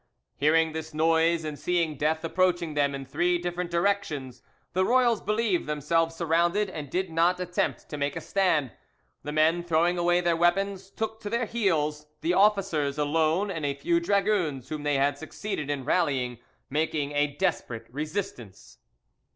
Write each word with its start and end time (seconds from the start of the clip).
Hearing 0.35 0.71
this 0.71 0.95
noise, 0.95 1.45
and 1.45 1.59
seeing 1.59 1.95
death 1.95 2.23
approach 2.23 2.59
them 2.61 2.95
in 2.95 3.05
three 3.05 3.37
different 3.37 3.69
directions, 3.69 4.41
the 4.73 4.83
royals 4.83 5.21
believed 5.21 5.67
themselves 5.67 6.15
surrounded, 6.15 6.71
and 6.71 6.89
did 6.89 7.11
not 7.11 7.39
attempt 7.39 7.87
to 7.89 7.97
make 7.99 8.15
a 8.15 8.21
stand; 8.21 8.71
the 9.21 9.31
men, 9.31 9.61
throwing 9.63 9.99
away 9.99 10.19
their 10.19 10.35
weapons, 10.35 10.89
took 10.89 11.19
to 11.19 11.29
their 11.29 11.45
heels, 11.45 12.07
the 12.21 12.33
officers 12.33 12.97
alone 12.97 13.51
and 13.51 13.63
a 13.63 13.75
few 13.75 13.99
dragoons 13.99 14.69
whom 14.69 14.81
they 14.81 14.95
had 14.95 15.19
succeeded 15.19 15.69
in 15.69 15.85
rallying 15.85 16.39
making 16.67 17.11
a 17.11 17.27
desperate 17.35 17.85
resistance. 17.93 18.79